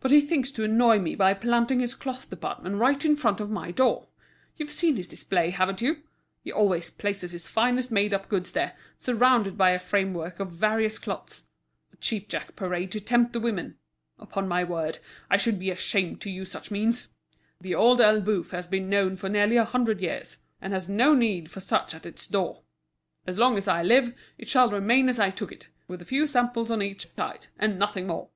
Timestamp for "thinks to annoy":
0.20-0.98